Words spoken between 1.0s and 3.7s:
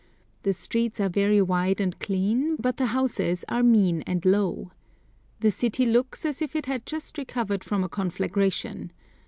very wide and clean, but the houses are